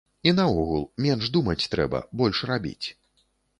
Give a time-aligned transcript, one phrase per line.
[0.29, 2.87] І наогул, менш думаць трэба, больш рабіць.